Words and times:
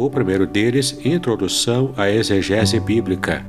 o 0.00 0.08
primeiro 0.08 0.46
deles, 0.46 0.98
Introdução 1.04 1.92
à 1.94 2.08
Exegese 2.10 2.80
Bíblica, 2.80 3.44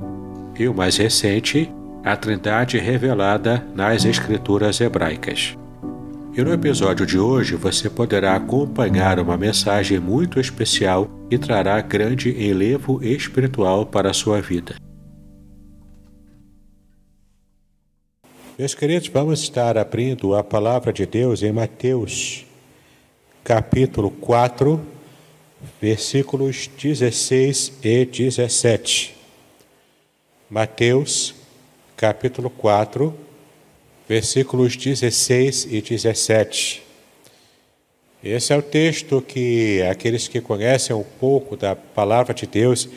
e 0.59 0.67
o 0.67 0.73
mais 0.73 0.97
recente, 0.97 1.71
A 2.03 2.17
Trindade 2.17 2.77
Revelada 2.77 3.65
nas 3.73 4.03
Escrituras 4.03 4.81
Hebraicas. 4.81 5.57
E 6.35 6.41
no 6.41 6.51
episódio 6.51 7.05
de 7.05 7.17
hoje 7.17 7.55
você 7.55 7.89
poderá 7.89 8.35
acompanhar 8.35 9.17
uma 9.17 9.37
mensagem 9.37 9.97
muito 9.97 10.41
especial 10.41 11.09
e 11.29 11.37
trará 11.37 11.79
grande 11.79 12.29
enlevo 12.31 13.01
espiritual 13.01 13.85
para 13.85 14.09
a 14.09 14.13
sua 14.13 14.41
vida. 14.41 14.75
Meus 18.59 18.75
queridos, 18.75 19.07
vamos 19.07 19.41
estar 19.41 19.77
abrindo 19.77 20.35
a 20.35 20.43
palavra 20.43 20.91
de 20.91 21.05
Deus 21.05 21.43
em 21.43 21.53
Mateus, 21.53 22.45
capítulo 23.41 24.11
4, 24.11 25.00
versículos 25.79 26.67
16 26.67 27.73
e 27.83 28.05
17. 28.05 29.15
Mateus, 30.49 31.35
capítulo 31.95 32.49
4, 32.49 33.13
versículos 34.07 34.75
16 34.75 35.67
e 35.69 35.81
17. 35.81 36.83
Esse 38.23 38.53
é 38.53 38.57
o 38.57 38.61
texto 38.61 39.21
que 39.21 39.81
aqueles 39.83 40.27
que 40.27 40.41
conhecem 40.41 40.95
um 40.95 41.03
pouco 41.03 41.55
da 41.55 41.75
palavra 41.75 42.33
de 42.33 42.45
Deus 42.45 42.87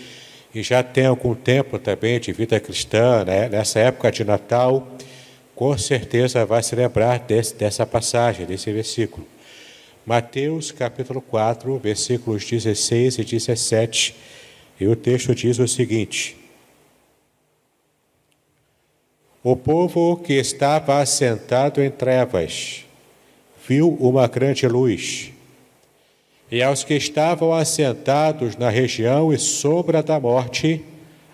e 0.55 0.63
já 0.63 0.83
têm 0.83 1.07
algum 1.07 1.35
tempo 1.35 1.79
também 1.79 2.21
de 2.21 2.33
vida 2.33 2.61
cristã, 2.61 3.25
né? 3.25 3.49
nessa 3.49 3.81
época 3.81 4.11
de 4.11 4.25
Natal, 4.25 4.87
com 5.55 5.77
certeza 5.79 6.45
vai 6.45 6.63
se 6.63 6.75
lembrar 6.75 7.21
desse, 7.21 7.55
dessa 7.55 7.87
passagem, 7.87 8.47
desse 8.47 8.73
versículo. 8.73 9.27
Mateus 10.07 10.71
capítulo 10.71 11.23
4, 11.23 11.79
versículos 11.79 12.45
16 12.45 13.19
e 13.19 13.25
17. 13.25 14.15
E 14.79 14.87
o 14.87 14.95
texto 14.95 15.35
diz 15.35 15.59
o 15.59 15.67
seguinte: 15.67 16.37
O 19.43 19.57
povo 19.57 20.19
que 20.19 20.35
estava 20.35 21.01
assentado 21.01 21.83
em 21.83 21.91
trevas 21.91 22.85
viu 23.67 23.95
uma 23.95 24.27
grande 24.27 24.69
luz. 24.69 25.33
E 26.51 26.63
aos 26.63 26.85
que 26.85 26.95
estavam 26.95 27.55
assentados 27.55 28.57
na 28.57 28.69
região 28.69 29.33
e 29.33 29.39
sombra 29.39 30.03
da 30.03 30.21
morte, 30.21 30.85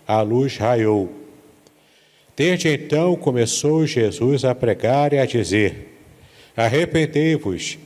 a 0.07 0.23
luz 0.23 0.57
raiou. 0.57 1.13
Desde 2.37 2.69
então 2.69 3.17
começou 3.17 3.85
Jesus 3.85 4.45
a 4.45 4.55
pregar 4.55 5.13
e 5.13 5.19
a 5.19 5.27
dizer: 5.27 5.99
Arrependei-vos 6.57 7.77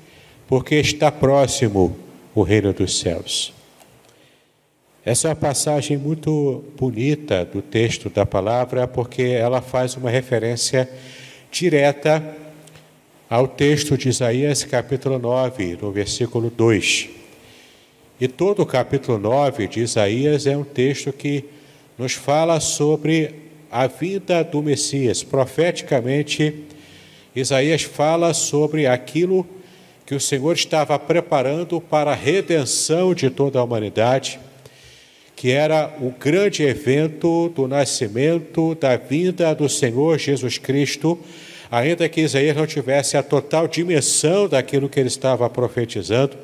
porque 0.47 0.77
está 0.77 1.11
próximo 1.11 1.97
o 2.35 2.43
reino 2.43 2.73
dos 2.73 2.99
céus. 2.99 3.53
Essa 5.05 5.29
é 5.29 5.31
uma 5.31 5.37
passagem 5.37 5.99
muito 5.99 6.65
bonita 6.79 7.45
do 7.45 7.61
texto 7.61 8.09
da 8.09 8.25
palavra, 8.25 8.89
porque 8.89 9.23
ela 9.23 9.61
faz 9.61 9.97
uma 9.97 10.09
referência 10.09 10.89
direta 11.51 12.25
ao 13.29 13.47
texto 13.47 13.99
de 13.99 14.09
Isaías, 14.09 14.65
capítulo 14.65 15.19
9, 15.19 15.79
no 15.81 15.93
versículo 15.93 16.51
2. 16.51 17.09
E 18.21 18.29
todo 18.29 18.63
o 18.63 18.67
capítulo 18.67 19.19
9 19.19 19.69
de 19.69 19.81
Isaías 19.81 20.47
é 20.47 20.57
um 20.57 20.65
texto 20.65 21.13
que 21.13 21.45
nos 21.99 22.15
fala 22.15 22.59
sobre 22.59 23.35
a 23.71 23.87
vida 23.87 24.43
do 24.43 24.63
Messias. 24.63 25.23
Profeticamente, 25.23 26.65
Isaías 27.37 27.83
fala 27.83 28.33
sobre 28.33 28.87
aquilo 28.87 29.45
que 29.45 29.64
que 30.07 30.15
o 30.15 30.21
Senhor 30.21 30.53
estava 30.53 30.99
preparando 30.99 31.81
para 31.81 32.13
a 32.13 32.15
redenção 32.15 33.15
de 33.15 33.31
toda 33.31 33.59
a 33.59 33.65
humanidade, 33.65 34.39
que 35.35 35.51
era 35.51 35.95
o 36.01 36.11
grande 36.11 36.63
evento 36.63 37.49
do 37.49 37.67
nascimento, 37.67 38.75
da 38.75 38.97
vinda 38.97 39.55
do 39.55 39.69
Senhor 39.69 40.19
Jesus 40.19 40.59
Cristo, 40.59 41.19
ainda 41.71 42.09
que 42.09 42.21
Isaías 42.21 42.57
não 42.57 42.67
tivesse 42.67 43.17
a 43.17 43.23
total 43.23 43.67
dimensão 43.67 44.47
daquilo 44.47 44.89
que 44.89 45.01
ele 45.01 45.09
estava 45.09 45.49
profetizando, 45.49 46.37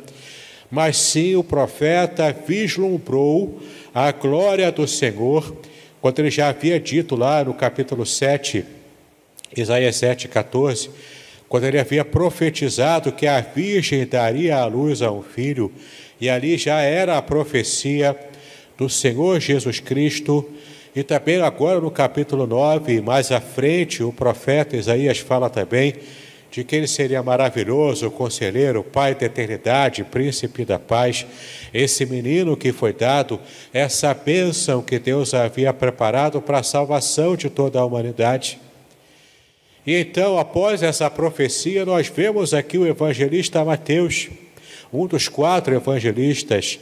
mas 0.71 0.97
sim 0.97 1.37
o 1.37 1.45
profeta 1.45 2.35
vislumbrou 2.47 3.61
a 3.95 4.11
glória 4.11 4.73
do 4.73 4.89
Senhor, 4.89 5.55
quando 6.01 6.19
ele 6.21 6.31
já 6.31 6.49
havia 6.49 6.81
dito 6.81 7.15
lá 7.15 7.45
no 7.45 7.53
capítulo 7.53 8.07
7, 8.07 8.65
Isaías 9.55 9.97
7, 9.97 10.29
14 10.29 10.91
quando 11.51 11.65
ele 11.65 11.81
havia 11.81 12.05
profetizado 12.05 13.11
que 13.11 13.27
a 13.27 13.41
Virgem 13.41 14.07
daria 14.07 14.59
à 14.59 14.67
luz 14.67 15.03
a 15.03 15.11
um 15.11 15.21
filho, 15.21 15.73
e 16.21 16.31
ali 16.31 16.57
já 16.57 16.81
era 16.81 17.19
a 17.19 17.23
profecia 17.23 18.17
do 18.79 18.89
Senhor 18.89 19.41
Jesus 19.41 19.81
Cristo, 19.81 20.49
e 20.95 21.03
também 21.03 21.43
agora 21.43 21.81
no 21.81 21.91
capítulo 21.91 22.47
9, 22.47 23.01
mais 23.01 23.33
à 23.33 23.41
frente, 23.41 24.01
o 24.01 24.13
profeta 24.13 24.77
Isaías 24.77 25.19
fala 25.19 25.51
também 25.51 25.95
de 26.53 26.63
que 26.63 26.77
ele 26.77 26.87
seria 26.87 27.21
maravilhoso, 27.21 28.13
conselheiro, 28.13 28.85
pai 28.85 29.17
da 29.17 29.27
eternidade, 29.27 30.05
príncipe 30.05 30.65
da 30.65 30.79
paz, 30.79 31.27
esse 31.75 32.07
menino 32.07 32.57
que 32.57 32.73
foi 32.73 32.93
dado, 32.93 33.41
essa 33.75 34.15
bênção 34.15 34.83
que 34.83 35.01
Deus 35.01 35.35
havia 35.35 35.73
preparado 35.73 36.41
para 36.41 36.61
a 36.61 36.63
salvação 36.63 37.35
de 37.35 37.51
toda 37.51 37.81
a 37.81 37.85
humanidade. 37.85 38.70
E 39.87 39.97
então, 39.97 40.39
após 40.39 40.83
essa 40.83 41.11
profecia, 41.11 41.87
nós 41.87 42.09
vemos 42.09 42.53
aqui 42.53 42.77
o 42.77 42.87
evangelista 42.87 43.65
Mateus, 43.65 44.29
um 44.93 45.07
dos 45.07 45.29
quatro 45.29 45.75
evangelistas 45.75 46.79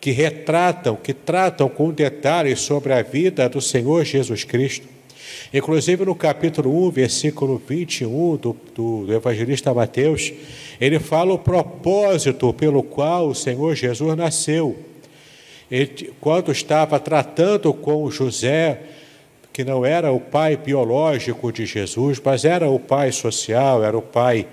que 0.00 0.10
retratam, 0.10 0.96
que 0.96 1.12
tratam 1.12 1.68
com 1.68 1.90
detalhes 1.90 2.60
sobre 2.60 2.92
a 2.92 3.02
vida 3.02 3.48
do 3.48 3.60
Senhor 3.60 4.04
Jesus 4.04 4.44
Cristo. 4.44 4.88
Inclusive 5.52 6.04
no 6.04 6.14
capítulo 6.14 6.86
1, 6.88 6.90
versículo 6.90 7.60
21 7.68 8.36
do, 8.36 8.56
do, 8.74 9.06
do 9.06 9.14
evangelista 9.14 9.72
Mateus, 9.72 10.32
ele 10.80 10.98
fala 10.98 11.34
o 11.34 11.38
propósito 11.38 12.52
pelo 12.52 12.82
qual 12.82 13.28
o 13.28 13.34
Senhor 13.34 13.74
Jesus 13.76 14.16
nasceu. 14.16 14.76
Ele, 15.70 16.12
quando 16.20 16.50
estava 16.50 16.98
tratando 16.98 17.72
com 17.72 18.10
José, 18.10 18.80
que 19.52 19.64
não 19.64 19.84
era 19.84 20.12
o 20.12 20.20
pai 20.20 20.56
biológico 20.56 21.52
de 21.52 21.66
Jesus, 21.66 22.20
mas 22.24 22.44
era 22.44 22.68
o 22.68 22.78
pai 22.78 23.10
social, 23.12 23.82
era 23.82 23.96
o 23.96 24.02
pai 24.02 24.46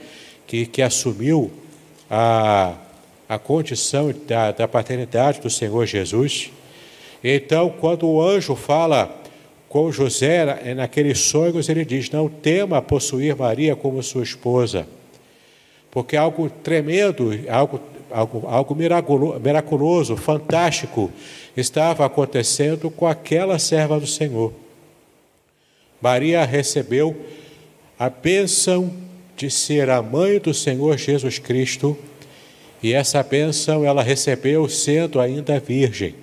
que, 0.45 0.65
que 0.65 0.81
assumiu 0.81 1.51
a, 2.09 2.73
a 3.27 3.37
condição 3.37 4.13
da, 4.25 4.51
da 4.51 4.67
paternidade 4.67 5.41
do 5.41 5.49
Senhor 5.49 5.85
Jesus. 5.85 6.51
Então, 7.23 7.69
quando 7.69 8.07
o 8.07 8.21
anjo 8.21 8.55
fala 8.55 9.13
com 9.67 9.91
José, 9.91 10.61
é 10.63 10.73
naqueles 10.73 11.19
sonhos, 11.19 11.67
ele 11.67 11.83
diz: 11.83 12.09
Não 12.09 12.29
tema 12.29 12.81
possuir 12.81 13.35
Maria 13.35 13.75
como 13.75 14.01
sua 14.01 14.23
esposa, 14.23 14.87
porque 15.91 16.15
algo 16.15 16.49
tremendo, 16.49 17.31
algo, 17.49 17.79
algo, 18.09 18.47
algo 18.47 18.75
miraculoso, 18.75 20.15
fantástico 20.15 21.11
estava 21.55 22.05
acontecendo 22.05 22.89
com 22.89 23.05
aquela 23.05 23.59
serva 23.59 23.99
do 23.99 24.07
Senhor. 24.07 24.53
Maria 26.01 26.45
recebeu 26.45 27.15
a 27.97 28.09
bênção 28.09 28.91
de 29.35 29.49
ser 29.49 29.89
a 29.89 30.01
mãe 30.01 30.39
do 30.39 30.53
Senhor 30.53 30.97
Jesus 30.97 31.39
Cristo, 31.39 31.97
e 32.81 32.93
essa 32.93 33.23
bênção 33.23 33.83
ela 33.83 34.03
recebeu 34.03 34.67
sendo 34.69 35.19
ainda 35.19 35.59
virgem. 35.59 36.15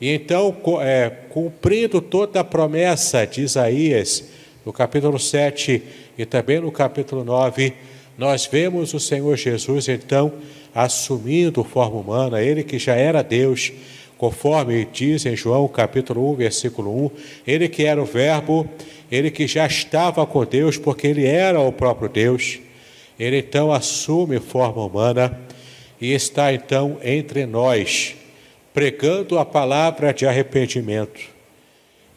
E 0.00 0.08
então, 0.08 0.56
é, 0.80 1.10
cumprindo 1.28 2.00
toda 2.00 2.40
a 2.40 2.44
promessa 2.44 3.26
de 3.26 3.42
Isaías, 3.42 4.24
no 4.64 4.72
capítulo 4.72 5.18
7, 5.18 5.82
e 6.16 6.24
também 6.24 6.60
no 6.60 6.70
capítulo 6.70 7.24
9, 7.24 7.72
nós 8.16 8.46
vemos 8.46 8.94
o 8.94 9.00
Senhor 9.00 9.36
Jesus 9.36 9.88
então 9.88 10.32
assumindo 10.74 11.64
forma 11.64 11.98
humana, 11.98 12.42
ele 12.42 12.62
que 12.62 12.78
já 12.78 12.94
era 12.94 13.22
Deus, 13.22 13.72
conforme 14.20 14.84
diz 14.84 15.24
em 15.24 15.34
João 15.34 15.66
capítulo 15.66 16.30
1, 16.32 16.34
versículo 16.34 17.06
1, 17.06 17.10
ele 17.46 17.70
que 17.70 17.86
era 17.86 18.02
o 18.02 18.04
Verbo, 18.04 18.68
ele 19.10 19.30
que 19.30 19.46
já 19.46 19.66
estava 19.66 20.26
com 20.26 20.44
Deus, 20.44 20.76
porque 20.76 21.06
ele 21.06 21.24
era 21.24 21.58
o 21.58 21.72
próprio 21.72 22.06
Deus, 22.06 22.58
ele 23.18 23.38
então 23.38 23.72
assume 23.72 24.38
forma 24.38 24.84
humana 24.84 25.40
e 25.98 26.12
está 26.12 26.52
então 26.52 26.98
entre 27.02 27.46
nós, 27.46 28.14
pregando 28.74 29.38
a 29.38 29.44
palavra 29.46 30.12
de 30.12 30.26
arrependimento. 30.26 31.22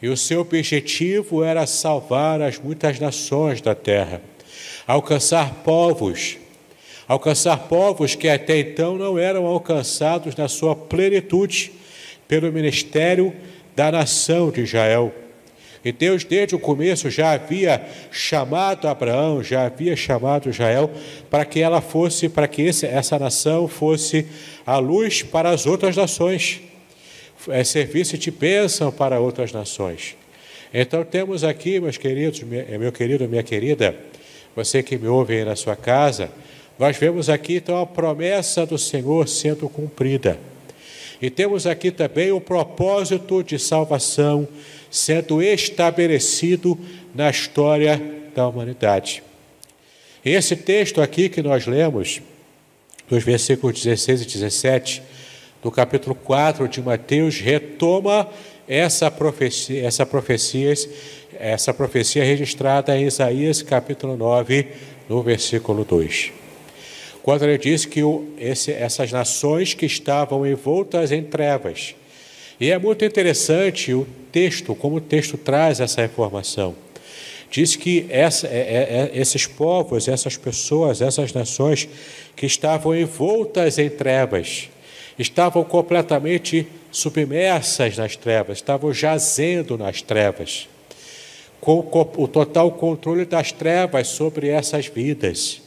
E 0.02 0.06
o 0.08 0.16
seu 0.16 0.42
objetivo 0.42 1.42
era 1.42 1.66
salvar 1.66 2.42
as 2.42 2.58
muitas 2.58 3.00
nações 3.00 3.62
da 3.62 3.74
terra, 3.74 4.20
alcançar 4.86 5.54
povos, 5.64 6.36
alcançar 7.08 7.60
povos 7.60 8.14
que 8.14 8.28
até 8.28 8.58
então 8.58 8.98
não 8.98 9.18
eram 9.18 9.46
alcançados 9.46 10.36
na 10.36 10.48
sua 10.48 10.76
plenitude 10.76 11.72
pelo 12.28 12.52
ministério 12.52 13.32
da 13.74 13.90
nação 13.90 14.50
de 14.50 14.62
Israel. 14.62 15.12
E 15.84 15.92
Deus, 15.92 16.24
desde 16.24 16.54
o 16.54 16.58
começo, 16.58 17.10
já 17.10 17.32
havia 17.32 17.84
chamado 18.10 18.88
Abraão, 18.88 19.42
já 19.42 19.66
havia 19.66 19.94
chamado 19.94 20.48
Israel 20.48 20.90
para 21.28 21.44
que 21.44 21.60
ela 21.60 21.82
fosse, 21.82 22.28
para 22.28 22.48
que 22.48 22.62
esse, 22.62 22.86
essa 22.86 23.18
nação 23.18 23.68
fosse 23.68 24.26
a 24.64 24.78
luz 24.78 25.22
para 25.22 25.50
as 25.50 25.66
outras 25.66 25.94
nações, 25.94 26.62
é, 27.48 27.62
servisse 27.62 28.16
de 28.16 28.30
bênção 28.30 28.90
para 28.90 29.20
outras 29.20 29.52
nações. 29.52 30.16
Então 30.72 31.04
temos 31.04 31.44
aqui, 31.44 31.78
meus 31.78 31.98
queridos, 31.98 32.42
meu 32.42 32.90
querido, 32.90 33.28
minha 33.28 33.42
querida, 33.42 33.94
você 34.56 34.82
que 34.82 34.96
me 34.96 35.06
ouve 35.06 35.34
aí 35.34 35.44
na 35.44 35.54
sua 35.54 35.76
casa, 35.76 36.30
nós 36.78 36.96
vemos 36.96 37.28
aqui 37.28 37.56
então 37.56 37.78
a 37.80 37.86
promessa 37.86 38.64
do 38.64 38.78
Senhor 38.78 39.28
sendo 39.28 39.68
cumprida. 39.68 40.38
E 41.20 41.30
temos 41.30 41.66
aqui 41.66 41.90
também 41.90 42.32
o 42.32 42.40
propósito 42.40 43.42
de 43.42 43.58
salvação 43.58 44.46
sendo 44.90 45.42
estabelecido 45.42 46.78
na 47.14 47.30
história 47.30 48.00
da 48.34 48.46
humanidade. 48.46 49.22
Esse 50.24 50.56
texto 50.56 51.00
aqui 51.00 51.28
que 51.28 51.42
nós 51.42 51.66
lemos, 51.66 52.20
nos 53.10 53.22
versículos 53.22 53.82
16 53.82 54.22
e 54.22 54.26
17, 54.26 55.02
do 55.62 55.70
capítulo 55.70 56.14
4 56.14 56.68
de 56.68 56.80
Mateus, 56.80 57.40
retoma 57.40 58.28
essa 58.68 59.10
profecia, 59.10 59.86
essa 59.86 60.06
profecia, 60.06 60.72
essa 61.38 61.74
profecia 61.74 62.24
registrada 62.24 62.96
em 62.96 63.06
Isaías 63.06 63.62
capítulo 63.62 64.16
9, 64.16 64.68
no 65.08 65.22
versículo 65.22 65.84
2 65.84 66.43
quando 67.24 67.42
ele 67.44 67.56
diz 67.56 67.86
que 67.86 68.02
o, 68.02 68.28
esse, 68.36 68.70
essas 68.70 69.10
nações 69.10 69.72
que 69.72 69.86
estavam 69.86 70.46
envoltas 70.46 71.10
em 71.10 71.22
trevas. 71.22 71.94
E 72.60 72.70
é 72.70 72.78
muito 72.78 73.02
interessante 73.02 73.94
o 73.94 74.06
texto, 74.30 74.74
como 74.74 74.96
o 74.96 75.00
texto 75.00 75.38
traz 75.38 75.80
essa 75.80 76.04
informação. 76.04 76.76
Diz 77.50 77.76
que 77.76 78.04
essa, 78.10 78.46
é, 78.46 78.50
é, 78.50 79.10
é, 79.16 79.18
esses 79.18 79.46
povos, 79.46 80.06
essas 80.06 80.36
pessoas, 80.36 81.00
essas 81.00 81.32
nações 81.32 81.88
que 82.36 82.44
estavam 82.44 82.94
envoltas 82.94 83.78
em 83.78 83.88
trevas, 83.88 84.68
estavam 85.18 85.64
completamente 85.64 86.68
submersas 86.92 87.96
nas 87.96 88.16
trevas, 88.16 88.58
estavam 88.58 88.92
jazendo 88.92 89.78
nas 89.78 90.02
trevas, 90.02 90.68
com 91.58 91.78
o 92.18 92.28
total 92.28 92.70
controle 92.72 93.24
das 93.24 93.50
trevas 93.50 94.08
sobre 94.08 94.48
essas 94.48 94.88
vidas. 94.88 95.63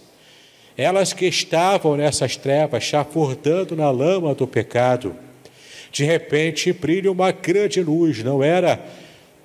Elas 0.78 1.12
que 1.12 1.26
estavam 1.26 1.98
nessas 1.98 2.38
trevas, 2.38 2.84
chafurdando 2.84 3.76
na 3.76 3.90
lama 3.90 4.36
do 4.36 4.46
pecado, 4.46 5.16
de 5.92 6.04
repente 6.04 6.72
brilha 6.72 7.12
uma 7.12 7.32
grande 7.32 7.82
luz, 7.82 8.24
não 8.24 8.44
era 8.44 8.80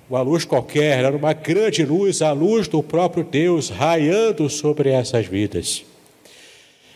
uma 0.07 0.21
luz 0.21 0.45
qualquer, 0.45 0.99
era 1.03 1.17
uma 1.17 1.33
grande 1.33 1.83
luz, 1.83 2.21
a 2.21 2.31
luz 2.31 2.67
do 2.67 2.83
próprio 2.83 3.23
Deus 3.23 3.69
raiando 3.69 4.47
sobre 4.47 4.89
essas 4.89 5.25
vidas. 5.25 5.83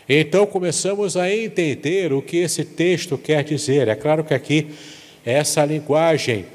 Então 0.08 0.46
começamos 0.46 1.16
a 1.16 1.30
entender 1.34 2.12
o 2.12 2.22
que 2.22 2.36
esse 2.36 2.64
texto 2.64 3.18
quer 3.18 3.42
dizer. 3.42 3.88
É 3.88 3.94
claro 3.94 4.22
que 4.22 4.32
aqui 4.32 4.68
essa 5.24 5.64
linguagem 5.64 6.46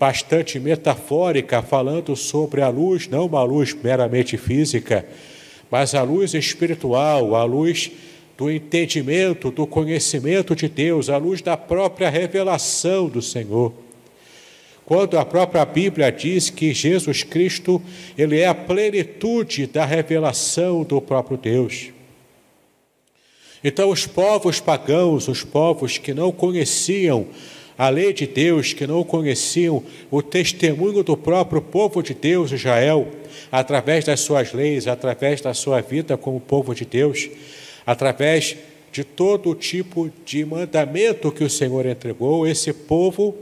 bastante 0.00 0.58
metafórica, 0.58 1.60
falando 1.60 2.16
sobre 2.16 2.62
a 2.62 2.68
luz, 2.68 3.06
não 3.06 3.26
uma 3.26 3.42
luz 3.42 3.74
meramente 3.74 4.36
física, 4.36 5.04
mas 5.70 5.94
a 5.94 6.02
luz 6.02 6.34
espiritual, 6.34 7.34
a 7.34 7.44
luz 7.44 7.90
do 8.36 8.50
entendimento, 8.50 9.50
do 9.50 9.66
conhecimento 9.66 10.54
de 10.54 10.68
Deus, 10.68 11.10
a 11.10 11.16
luz 11.16 11.42
da 11.42 11.56
própria 11.56 12.08
revelação 12.08 13.08
do 13.08 13.20
Senhor. 13.20 13.72
Quando 14.84 15.18
a 15.18 15.24
própria 15.24 15.64
Bíblia 15.66 16.10
diz 16.10 16.48
que 16.48 16.72
Jesus 16.72 17.22
Cristo, 17.22 17.82
ele 18.16 18.38
é 18.38 18.46
a 18.46 18.54
plenitude 18.54 19.66
da 19.66 19.84
revelação 19.84 20.82
do 20.82 21.00
próprio 21.00 21.36
Deus. 21.36 21.90
Então, 23.62 23.90
os 23.90 24.06
povos 24.06 24.60
pagãos, 24.60 25.28
os 25.28 25.42
povos 25.42 25.98
que 25.98 26.14
não 26.14 26.30
conheciam 26.30 27.26
a 27.78 27.88
lei 27.88 28.12
de 28.12 28.26
Deus, 28.26 28.72
que 28.72 28.88
não 28.88 29.04
conheciam 29.04 29.84
o 30.10 30.20
testemunho 30.20 31.04
do 31.04 31.16
próprio 31.16 31.62
povo 31.62 32.02
de 32.02 32.12
Deus, 32.12 32.50
Israel, 32.50 33.06
através 33.52 34.04
das 34.04 34.18
suas 34.18 34.52
leis, 34.52 34.88
através 34.88 35.40
da 35.40 35.54
sua 35.54 35.80
vida 35.80 36.16
como 36.16 36.40
povo 36.40 36.74
de 36.74 36.84
Deus, 36.84 37.30
através 37.86 38.56
de 38.90 39.04
todo 39.04 39.54
tipo 39.54 40.10
de 40.26 40.44
mandamento 40.44 41.30
que 41.30 41.44
o 41.44 41.48
Senhor 41.48 41.86
entregou, 41.86 42.48
esse 42.48 42.72
povo, 42.72 43.36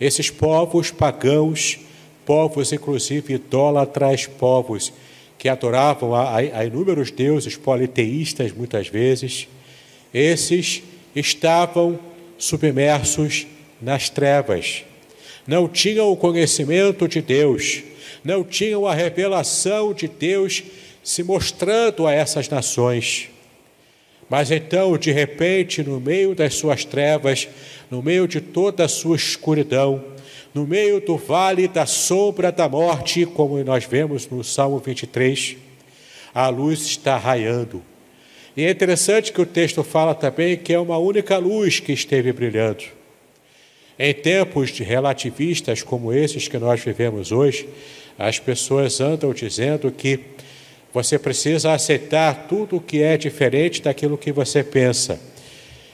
esses 0.00 0.30
povos 0.30 0.90
pagãos, 0.90 1.78
povos 2.26 2.72
inclusive 2.72 3.34
idólatras, 3.34 4.26
povos 4.26 4.92
que 5.38 5.48
adoravam 5.48 6.12
a, 6.12 6.38
a 6.38 6.64
inúmeros 6.64 7.12
deuses 7.12 7.56
politeístas 7.56 8.50
muitas 8.52 8.88
vezes, 8.88 9.46
esses 10.12 10.82
estavam 11.14 11.98
submersos 12.36 13.46
nas 13.80 14.08
trevas. 14.08 14.84
Não 15.46 15.68
tinham 15.68 16.10
o 16.10 16.16
conhecimento 16.16 17.08
de 17.08 17.20
Deus, 17.20 17.82
não 18.24 18.44
tinham 18.44 18.86
a 18.86 18.94
revelação 18.94 19.92
de 19.92 20.06
Deus 20.06 20.62
se 21.02 21.22
mostrando 21.22 22.06
a 22.06 22.12
essas 22.12 22.48
nações. 22.48 23.28
Mas 24.28 24.50
então, 24.50 24.96
de 24.96 25.10
repente, 25.10 25.82
no 25.82 26.00
meio 26.00 26.34
das 26.34 26.54
suas 26.54 26.84
trevas, 26.84 27.48
no 27.90 28.00
meio 28.02 28.28
de 28.28 28.40
toda 28.40 28.84
a 28.84 28.88
sua 28.88 29.16
escuridão, 29.16 30.04
no 30.54 30.66
meio 30.66 31.00
do 31.00 31.16
vale 31.16 31.66
da 31.66 31.86
sombra 31.86 32.52
da 32.52 32.68
morte, 32.68 33.26
como 33.26 33.62
nós 33.64 33.84
vemos 33.84 34.28
no 34.28 34.44
Salmo 34.44 34.78
23, 34.78 35.56
a 36.32 36.48
luz 36.48 36.82
está 36.82 37.16
raiando. 37.16 37.82
E 38.56 38.64
é 38.64 38.70
interessante 38.70 39.32
que 39.32 39.40
o 39.40 39.46
texto 39.46 39.82
fala 39.82 40.14
também 40.14 40.56
que 40.56 40.72
é 40.72 40.78
uma 40.78 40.98
única 40.98 41.38
luz 41.38 41.80
que 41.80 41.92
esteve 41.92 42.32
brilhando. 42.32 42.99
Em 44.02 44.14
tempos 44.14 44.70
relativistas 44.78 45.82
como 45.82 46.10
esses 46.10 46.48
que 46.48 46.56
nós 46.56 46.80
vivemos 46.80 47.32
hoje, 47.32 47.68
as 48.18 48.38
pessoas 48.38 48.98
andam 48.98 49.30
dizendo 49.34 49.92
que 49.92 50.20
você 50.90 51.18
precisa 51.18 51.74
aceitar 51.74 52.46
tudo 52.48 52.76
o 52.76 52.80
que 52.80 53.02
é 53.02 53.18
diferente 53.18 53.82
daquilo 53.82 54.16
que 54.16 54.32
você 54.32 54.64
pensa. 54.64 55.20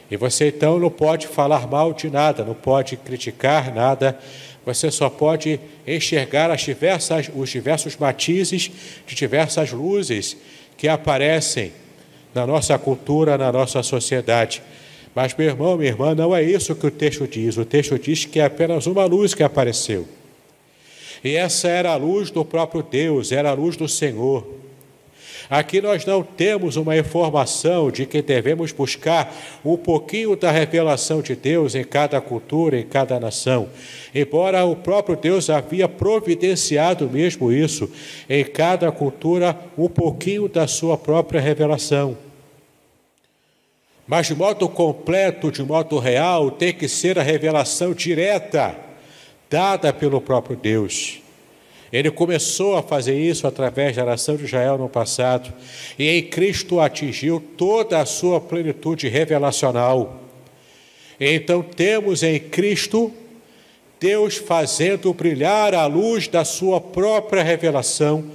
E 0.09 0.17
você 0.17 0.51
então 0.51 0.79
não 0.79 0.89
pode 0.89 1.27
falar 1.27 1.67
mal 1.67 1.93
de 1.93 2.09
nada, 2.09 2.45
não 2.45 2.55
pode 2.55 2.97
criticar 2.97 3.75
nada, 3.75 4.17
você 4.65 4.89
só 4.89 5.11
pode 5.11 5.59
enxergar 5.85 6.49
as 6.49 6.61
diversas, 6.61 7.29
os 7.35 7.51
diversos 7.51 7.97
matizes 7.97 8.71
de 9.05 9.17
diversas 9.17 9.73
luzes 9.73 10.37
que 10.77 10.87
aparecem 10.87 11.73
na 12.33 12.47
nossa 12.47 12.79
cultura, 12.79 13.37
na 13.37 13.51
nossa 13.51 13.83
sociedade. 13.83 14.63
Mas, 15.17 15.35
meu 15.35 15.47
irmão, 15.47 15.79
minha 15.79 15.89
irmã, 15.89 16.15
não 16.15 16.37
é 16.37 16.43
isso 16.43 16.77
que 16.77 16.87
o 16.87 16.91
texto 16.91 17.27
diz. 17.27 17.57
O 17.57 17.65
texto 17.65 17.99
diz 17.99 18.27
que 18.27 18.39
é 18.39 18.45
apenas 18.45 18.87
uma 18.87 19.07
luz 19.07 19.33
que 19.33 19.43
apareceu. 19.43 20.07
E 21.25 21.35
essa 21.35 21.69
era 21.69 21.93
a 21.93 21.97
luz 21.97 22.31
do 22.31 22.45
próprio 22.45 22.83
Deus, 22.83 23.33
era 23.33 23.49
a 23.49 23.55
luz 23.55 23.79
do 23.79 23.89
Senhor. 23.89 24.47
Aqui 25.49 25.81
nós 25.81 26.05
não 26.05 26.23
temos 26.23 26.77
uma 26.77 26.99
informação 26.99 27.91
de 27.91 28.05
que 28.05 28.21
devemos 28.21 28.73
buscar 28.73 29.35
um 29.65 29.79
pouquinho 29.79 30.37
da 30.37 30.51
revelação 30.51 31.23
de 31.23 31.35
Deus 31.35 31.75
em 31.75 31.85
cada 31.85 32.21
cultura, 32.21 32.79
em 32.79 32.85
cada 32.85 33.19
nação. 33.19 33.71
Embora 34.15 34.67
o 34.67 34.77
próprio 34.77 35.17
Deus 35.17 35.49
havia 35.49 35.89
providenciado 35.89 37.09
mesmo 37.09 37.51
isso, 37.51 37.91
em 38.29 38.45
cada 38.45 38.93
cultura, 38.93 39.59
um 39.79 39.89
pouquinho 39.89 40.47
da 40.47 40.67
sua 40.67 40.99
própria 40.99 41.41
revelação. 41.41 42.26
Mas 44.07 44.29
de 44.29 44.35
modo 44.35 44.69
completo, 44.69 45.51
de 45.51 45.63
modo 45.63 45.99
real, 45.99 46.51
tem 46.51 46.73
que 46.73 46.89
ser 46.89 47.19
a 47.19 47.23
revelação 47.23 47.93
direta, 47.93 48.77
dada 49.51 49.93
pelo 49.93 50.21
próprio 50.21 50.57
Deus. 50.57 51.21
Ele 51.93 52.11
começou 52.11 52.77
a 52.77 52.83
fazer 52.83 53.19
isso 53.19 53.47
através 53.47 53.97
da 53.97 54.05
nação 54.05 54.37
de 54.37 54.45
Israel 54.45 54.79
no 54.79 54.89
passado, 54.89 55.53
e 55.99 56.09
em 56.09 56.23
Cristo 56.23 56.81
atingiu 56.81 57.43
toda 57.57 58.01
a 58.01 58.07
sua 58.07 58.41
plenitude 58.41 59.09
revelacional. 59.09 60.21
Então 61.19 61.63
temos 61.63 62.23
em 62.23 62.39
Cristo 62.39 63.13
Deus 63.99 64.37
fazendo 64.37 65.13
brilhar 65.15 65.75
a 65.75 65.87
luz 65.87 66.29
da 66.29 66.45
sua 66.45 66.81
própria 66.81 67.43
revelação 67.43 68.31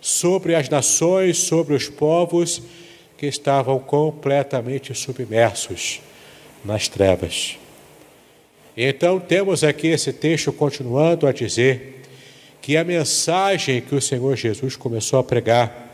sobre 0.00 0.54
as 0.54 0.68
nações, 0.68 1.38
sobre 1.38 1.74
os 1.74 1.88
povos 1.88 2.62
que 3.20 3.26
estavam 3.26 3.78
completamente 3.78 4.94
submersos 4.94 6.00
nas 6.64 6.88
trevas. 6.88 7.58
Então 8.74 9.20
temos 9.20 9.62
aqui 9.62 9.88
esse 9.88 10.10
texto 10.10 10.50
continuando 10.54 11.26
a 11.26 11.32
dizer 11.32 12.00
que 12.62 12.78
a 12.78 12.82
mensagem 12.82 13.82
que 13.82 13.94
o 13.94 14.00
Senhor 14.00 14.34
Jesus 14.36 14.74
começou 14.74 15.18
a 15.18 15.22
pregar 15.22 15.92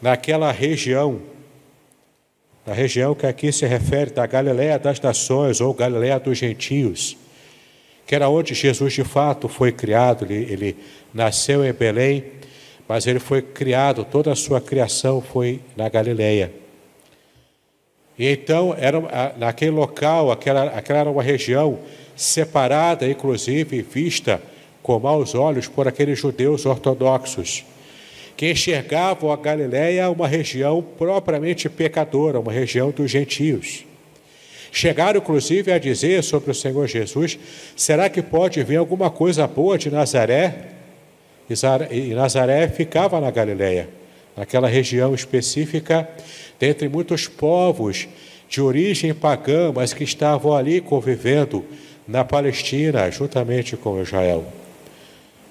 naquela 0.00 0.50
região, 0.50 1.20
na 2.64 2.72
região 2.72 3.14
que 3.14 3.26
aqui 3.26 3.52
se 3.52 3.66
refere 3.66 4.10
da 4.10 4.24
Galiléia 4.24 4.78
das 4.78 4.98
Nações 4.98 5.60
ou 5.60 5.74
Galiléia 5.74 6.18
dos 6.18 6.38
Gentios, 6.38 7.18
que 8.06 8.14
era 8.14 8.30
onde 8.30 8.54
Jesus 8.54 8.94
de 8.94 9.04
fato 9.04 9.46
foi 9.46 9.72
criado, 9.72 10.24
ele, 10.24 10.50
ele 10.50 10.76
nasceu 11.12 11.62
em 11.62 11.72
Belém, 11.74 12.24
mas 12.88 13.06
ele 13.06 13.18
foi 13.18 13.42
criado, 13.42 14.04
toda 14.04 14.32
a 14.32 14.36
sua 14.36 14.60
criação 14.60 15.20
foi 15.20 15.60
na 15.76 15.88
Galiléia. 15.88 16.52
E 18.18 18.26
então, 18.28 18.74
era, 18.78 19.34
naquele 19.36 19.72
local, 19.72 20.30
aquela, 20.30 20.64
aquela 20.64 21.00
era 21.00 21.10
uma 21.10 21.22
região 21.22 21.78
separada, 22.14 23.06
inclusive 23.06 23.82
vista 23.82 24.40
com 24.82 24.98
maus 24.98 25.34
olhos 25.34 25.66
por 25.68 25.86
aqueles 25.86 26.18
judeus 26.18 26.64
ortodoxos, 26.64 27.64
que 28.36 28.50
enxergavam 28.50 29.32
a 29.32 29.36
Galiléia 29.36 30.08
uma 30.08 30.28
região 30.28 30.80
propriamente 30.80 31.68
pecadora, 31.68 32.38
uma 32.38 32.52
região 32.52 32.90
dos 32.90 33.10
gentios. 33.10 33.84
Chegaram, 34.70 35.18
inclusive, 35.18 35.72
a 35.72 35.78
dizer 35.78 36.22
sobre 36.22 36.50
o 36.50 36.54
Senhor 36.54 36.86
Jesus: 36.86 37.38
será 37.74 38.08
que 38.08 38.22
pode 38.22 38.62
vir 38.62 38.76
alguma 38.76 39.10
coisa 39.10 39.46
boa 39.46 39.78
de 39.78 39.90
Nazaré? 39.90 40.75
E 41.48 42.14
Nazaré 42.14 42.68
ficava 42.68 43.20
na 43.20 43.30
Galiléia, 43.30 43.88
naquela 44.36 44.68
região 44.68 45.14
específica, 45.14 46.08
dentre 46.58 46.88
muitos 46.88 47.28
povos 47.28 48.08
de 48.48 48.60
origem 48.60 49.14
pagã, 49.14 49.72
mas 49.74 49.92
que 49.92 50.04
estavam 50.04 50.54
ali 50.54 50.80
convivendo 50.80 51.64
na 52.06 52.24
Palestina, 52.24 53.10
juntamente 53.10 53.76
com 53.76 54.00
Israel, 54.00 54.44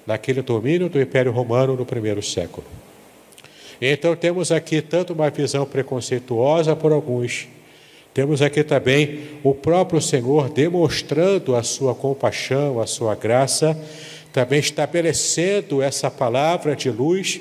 naquele 0.06 0.42
domínio 0.42 0.88
do 0.88 1.00
Império 1.00 1.32
Romano 1.32 1.76
no 1.76 1.84
primeiro 1.84 2.22
século. 2.22 2.66
Então 3.80 4.16
temos 4.16 4.50
aqui 4.50 4.80
tanto 4.80 5.12
uma 5.12 5.28
visão 5.28 5.66
preconceituosa 5.66 6.74
por 6.74 6.92
alguns, 6.92 7.46
temos 8.14 8.40
aqui 8.40 8.64
também 8.64 9.20
o 9.42 9.54
próprio 9.54 10.00
Senhor 10.00 10.48
demonstrando 10.48 11.54
a 11.54 11.62
sua 11.62 11.94
compaixão, 11.94 12.80
a 12.80 12.86
sua 12.86 13.14
graça, 13.14 13.78
também 14.36 14.60
estabelecendo 14.60 15.80
essa 15.80 16.10
palavra 16.10 16.76
de 16.76 16.90
luz, 16.90 17.40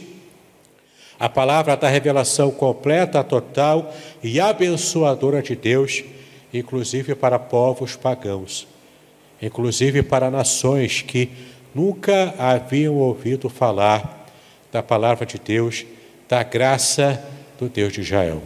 a 1.20 1.28
palavra 1.28 1.75
da 1.75 1.90
revelação 1.90 2.50
completa, 2.52 3.22
total 3.22 3.94
e 4.24 4.40
abençoadora 4.40 5.42
de 5.42 5.56
Deus, 5.56 6.06
inclusive 6.54 7.14
para 7.14 7.38
povos 7.38 7.98
pagãos 7.98 8.66
inclusive 9.42 10.02
para 10.02 10.32
nações 10.32 11.02
que 11.02 11.30
nunca 11.74 12.34
haviam 12.38 12.96
ouvido 12.96 13.50
falar 13.50 14.28
da 14.72 14.82
palavra 14.82 15.25
de 15.25 15.38
Deus, 15.38 15.86
da 16.28 16.44
graça 16.44 17.24
do 17.60 17.70
Deus 17.70 17.94
de 17.94 18.02
Israel. 18.02 18.42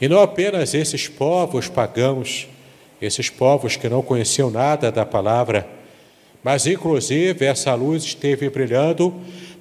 E 0.00 0.08
não 0.08 0.20
apenas 0.20 0.74
esses 0.74 1.08
povos 1.08 1.68
pagãos, 1.68 2.48
esses 3.00 3.30
povos 3.30 3.76
que 3.76 3.88
não 3.88 4.02
conheciam 4.02 4.50
nada 4.50 4.90
da 4.90 5.06
palavra, 5.06 5.66
mas 6.42 6.66
inclusive 6.66 7.44
essa 7.44 7.74
luz 7.74 8.04
esteve 8.04 8.48
brilhando 8.48 9.14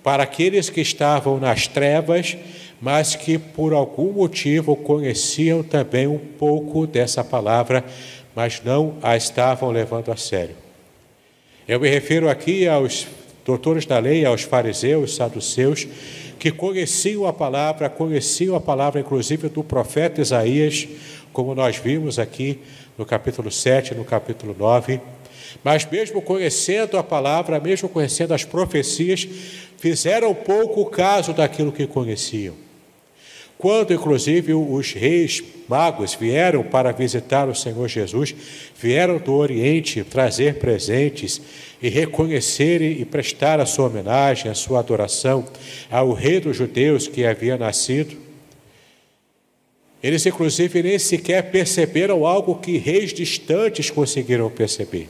para 0.03 0.23
aqueles 0.23 0.69
que 0.69 0.81
estavam 0.81 1.39
nas 1.39 1.67
trevas, 1.67 2.37
mas 2.81 3.15
que 3.15 3.37
por 3.37 3.73
algum 3.73 4.11
motivo 4.11 4.75
conheciam 4.75 5.63
também 5.63 6.07
um 6.07 6.19
pouco 6.19 6.85
dessa 6.85 7.23
palavra 7.23 7.83
mas 8.35 8.61
não 8.63 8.97
a 9.01 9.15
estavam 9.15 9.71
levando 9.71 10.11
a 10.11 10.17
sério. 10.17 10.55
Eu 11.67 11.79
me 11.79 11.89
refiro 11.89 12.29
aqui 12.29 12.67
aos 12.67 13.07
doutores 13.45 13.85
da 13.85 13.97
lei, 13.97 14.25
aos 14.25 14.41
fariseus, 14.41 15.15
saduceus, 15.15 15.87
que 16.37 16.51
conheciam 16.51 17.25
a 17.25 17.33
palavra, 17.33 17.89
conheciam 17.89 18.55
a 18.55 18.61
palavra 18.61 18.99
inclusive 18.99 19.47
do 19.47 19.63
profeta 19.63 20.21
Isaías, 20.21 20.87
como 21.31 21.55
nós 21.55 21.77
vimos 21.77 22.19
aqui 22.19 22.59
no 22.97 23.05
capítulo 23.05 23.49
7, 23.49 23.95
no 23.95 24.03
capítulo 24.03 24.55
9. 24.57 24.99
Mas 25.63 25.85
mesmo 25.89 26.21
conhecendo 26.21 26.97
a 26.97 27.03
palavra, 27.03 27.59
mesmo 27.59 27.89
conhecendo 27.89 28.33
as 28.33 28.43
profecias, 28.43 29.27
fizeram 29.77 30.33
pouco 30.33 30.85
caso 30.85 31.33
daquilo 31.33 31.71
que 31.71 31.87
conheciam. 31.87 32.55
Quando, 33.57 33.93
inclusive, 33.93 34.53
os 34.53 34.91
reis 34.91 35.41
magos 35.67 36.13
vieram 36.13 36.61
para 36.61 36.91
visitar 36.91 37.47
o 37.47 37.55
Senhor 37.55 37.87
Jesus, 37.87 38.35
vieram 38.77 39.17
do 39.17 39.33
Oriente 39.33 40.03
trazer 40.03 40.55
presentes 40.55 41.41
e 41.81 41.87
reconhecer 41.87 42.81
e 42.81 43.05
prestar 43.05 43.59
a 43.59 43.65
sua 43.65 43.87
homenagem, 43.87 44.51
a 44.51 44.53
sua 44.53 44.79
adoração 44.79 45.45
ao 45.89 46.11
rei 46.11 46.39
dos 46.39 46.57
judeus 46.57 47.07
que 47.07 47.25
havia 47.25 47.57
nascido. 47.57 48.17
Eles, 50.03 50.25
inclusive, 50.25 50.83
nem 50.83 50.99
sequer 50.99 51.49
perceberam 51.49 52.25
algo 52.25 52.55
que 52.55 52.77
reis 52.77 53.13
distantes 53.13 53.89
conseguiram 53.89 54.49
perceber. 54.49 55.09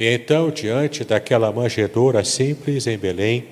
E 0.00 0.14
então, 0.14 0.50
diante 0.50 1.04
daquela 1.04 1.52
manjedoura 1.52 2.24
simples 2.24 2.86
em 2.86 2.96
Belém, 2.96 3.44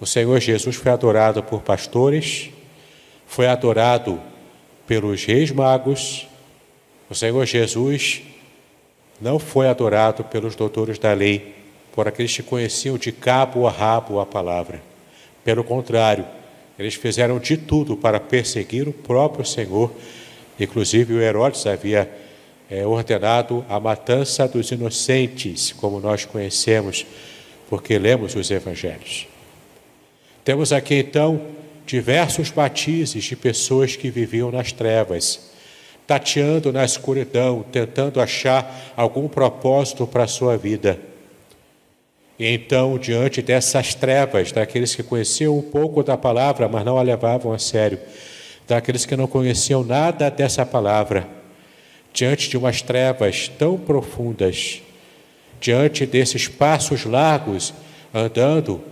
o 0.00 0.06
Senhor 0.06 0.40
Jesus 0.40 0.76
foi 0.76 0.90
adorado 0.90 1.42
por 1.42 1.60
pastores, 1.60 2.48
foi 3.26 3.46
adorado 3.46 4.18
pelos 4.86 5.22
reis 5.26 5.50
magos. 5.50 6.26
O 7.10 7.14
Senhor 7.14 7.44
Jesus 7.44 8.22
não 9.20 9.38
foi 9.38 9.68
adorado 9.68 10.24
pelos 10.24 10.56
doutores 10.56 10.98
da 10.98 11.12
lei, 11.12 11.54
por 11.94 12.08
aqueles 12.08 12.34
que 12.34 12.42
conheciam 12.42 12.96
de 12.96 13.12
cabo 13.12 13.66
a 13.66 13.70
rabo 13.70 14.20
a 14.20 14.24
palavra. 14.24 14.82
Pelo 15.44 15.62
contrário, 15.62 16.24
eles 16.78 16.94
fizeram 16.94 17.38
de 17.38 17.58
tudo 17.58 17.94
para 17.94 18.18
perseguir 18.18 18.88
o 18.88 18.92
próprio 18.92 19.44
Senhor. 19.44 19.92
Inclusive, 20.58 21.12
o 21.12 21.20
Herodes 21.20 21.66
havia 21.66 22.10
é, 22.72 22.86
ordenado 22.86 23.62
a 23.68 23.78
matança 23.78 24.48
dos 24.48 24.70
inocentes, 24.70 25.72
como 25.72 26.00
nós 26.00 26.24
conhecemos, 26.24 27.04
porque 27.68 27.98
lemos 27.98 28.34
os 28.34 28.50
evangelhos. 28.50 29.26
Temos 30.42 30.72
aqui 30.72 30.94
então 30.94 31.48
diversos 31.84 32.50
batizes 32.50 33.24
de 33.24 33.36
pessoas 33.36 33.94
que 33.94 34.08
viviam 34.08 34.50
nas 34.50 34.72
trevas, 34.72 35.50
tateando 36.06 36.72
na 36.72 36.82
escuridão, 36.82 37.62
tentando 37.70 38.22
achar 38.22 38.94
algum 38.96 39.28
propósito 39.28 40.06
para 40.06 40.24
a 40.24 40.28
sua 40.28 40.56
vida. 40.56 40.98
E 42.38 42.46
então, 42.46 42.96
diante 42.96 43.42
dessas 43.42 43.94
trevas, 43.94 44.50
daqueles 44.50 44.94
que 44.94 45.02
conheciam 45.02 45.58
um 45.58 45.62
pouco 45.62 46.02
da 46.02 46.16
palavra, 46.16 46.70
mas 46.70 46.86
não 46.86 46.96
a 46.96 47.02
levavam 47.02 47.52
a 47.52 47.58
sério, 47.58 47.98
daqueles 48.66 49.04
que 49.04 49.14
não 49.14 49.26
conheciam 49.26 49.84
nada 49.84 50.30
dessa 50.30 50.64
palavra, 50.64 51.41
diante 52.12 52.48
de 52.48 52.56
umas 52.56 52.82
trevas 52.82 53.48
tão 53.48 53.78
profundas, 53.78 54.82
diante 55.60 56.04
desses 56.04 56.48
passos 56.48 57.04
largos, 57.04 57.72
andando 58.12 58.82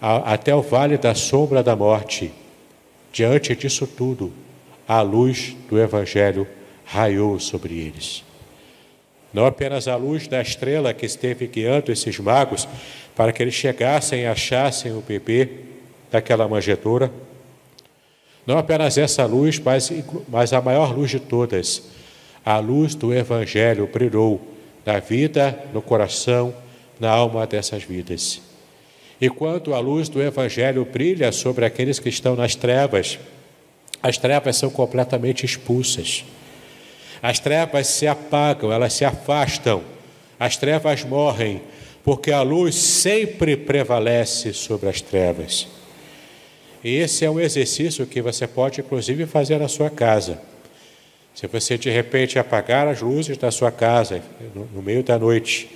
até 0.00 0.54
o 0.54 0.62
vale 0.62 0.96
da 0.96 1.14
sombra 1.14 1.62
da 1.62 1.76
morte. 1.76 2.32
Diante 3.12 3.54
disso 3.54 3.86
tudo, 3.86 4.32
a 4.86 5.00
luz 5.00 5.56
do 5.68 5.78
Evangelho 5.78 6.46
raiou 6.84 7.38
sobre 7.38 7.78
eles. 7.78 8.24
Não 9.32 9.44
apenas 9.44 9.86
a 9.86 9.96
luz 9.96 10.26
da 10.26 10.40
estrela 10.40 10.94
que 10.94 11.04
esteve 11.04 11.46
guiando 11.46 11.92
esses 11.92 12.18
magos 12.18 12.66
para 13.14 13.32
que 13.32 13.42
eles 13.42 13.54
chegassem 13.54 14.22
e 14.22 14.26
achassem 14.26 14.92
o 14.92 15.00
bebê 15.00 15.48
daquela 16.10 16.48
manjedoura, 16.48 17.12
não 18.46 18.56
apenas 18.56 18.96
essa 18.96 19.26
luz, 19.26 19.58
mas, 19.58 19.92
mas 20.26 20.54
a 20.54 20.62
maior 20.62 20.96
luz 20.96 21.10
de 21.10 21.20
todas, 21.20 21.82
a 22.48 22.58
luz 22.60 22.94
do 22.94 23.12
Evangelho 23.12 23.86
brilhou 23.92 24.40
na 24.86 25.00
vida, 25.00 25.64
no 25.70 25.82
coração, 25.82 26.54
na 26.98 27.10
alma 27.10 27.46
dessas 27.46 27.82
vidas. 27.82 28.40
E 29.20 29.28
quando 29.28 29.74
a 29.74 29.78
luz 29.78 30.08
do 30.08 30.22
Evangelho 30.22 30.82
brilha 30.90 31.30
sobre 31.30 31.66
aqueles 31.66 31.98
que 31.98 32.08
estão 32.08 32.34
nas 32.34 32.54
trevas, 32.54 33.18
as 34.02 34.16
trevas 34.16 34.56
são 34.56 34.70
completamente 34.70 35.44
expulsas. 35.44 36.24
As 37.20 37.38
trevas 37.38 37.86
se 37.86 38.06
apagam, 38.06 38.72
elas 38.72 38.94
se 38.94 39.04
afastam, 39.04 39.82
as 40.40 40.56
trevas 40.56 41.04
morrem, 41.04 41.60
porque 42.02 42.32
a 42.32 42.40
luz 42.40 42.74
sempre 42.76 43.58
prevalece 43.58 44.54
sobre 44.54 44.88
as 44.88 45.02
trevas. 45.02 45.68
E 46.82 46.96
esse 46.96 47.26
é 47.26 47.30
um 47.30 47.38
exercício 47.38 48.06
que 48.06 48.22
você 48.22 48.46
pode, 48.46 48.80
inclusive, 48.80 49.26
fazer 49.26 49.58
na 49.58 49.68
sua 49.68 49.90
casa. 49.90 50.40
Se 51.38 51.46
você 51.46 51.78
de 51.78 51.88
repente 51.88 52.36
apagar 52.36 52.88
as 52.88 53.00
luzes 53.00 53.38
da 53.38 53.52
sua 53.52 53.70
casa 53.70 54.20
no, 54.74 54.82
meio 54.82 55.04
da 55.04 55.16
noite 55.16 55.70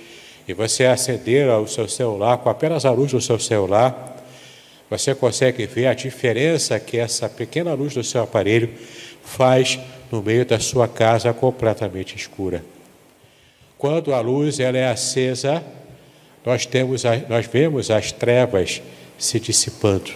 e 0.45 0.53
você 0.53 0.83
acender 0.83 1.47
o 1.47 1.65
seu 1.69 1.87
celular 1.87 2.37
com 2.39 2.49
apenas 2.49 2.83
a 2.83 2.91
luz 2.91 3.13
do 3.13 3.21
seu 3.21 3.39
celular, 3.39 4.21
você 4.89 5.15
consegue 5.15 5.65
ver 5.65 5.87
a 5.87 5.93
diferença 5.93 6.77
que 6.81 6.97
essa 6.97 7.29
pequena 7.29 7.73
luz 7.75 7.93
do 7.93 8.03
seu 8.03 8.23
aparelho 8.23 8.73
faz 9.23 9.79
no 10.11 10.21
meio 10.21 10.45
da 10.45 10.59
sua 10.59 10.85
casa 10.85 11.31
completamente 11.31 12.13
escura. 12.13 12.61
Quando 13.77 14.13
a 14.13 14.19
luz 14.19 14.59
ela 14.59 14.77
é 14.77 14.89
acesa, 14.89 15.63
nós 16.45 16.65
temos 16.65 17.03
nós 17.29 17.47
vemos 17.47 17.89
as 17.89 18.11
trevas 18.11 18.81
se 19.17 19.39
dissipando. 19.39 20.11